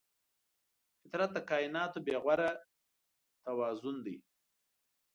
[1.01, 2.49] فطرت د کایناتو بېغوره
[3.45, 4.17] توازن دی.